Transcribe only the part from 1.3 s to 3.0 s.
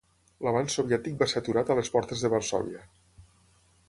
ser aturat a les portes de Varsòvia.